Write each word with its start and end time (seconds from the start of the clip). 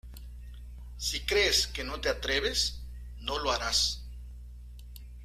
Si 0.97 1.19
crees 1.27 1.67
que 1.67 1.83
no 1.83 2.01
te 2.01 2.09
atreves, 2.09 2.81
no 3.19 3.37
lo 3.37 3.51
harás". 3.51 4.03